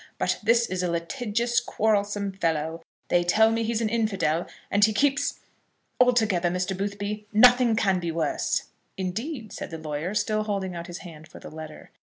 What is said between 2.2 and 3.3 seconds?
fellow. They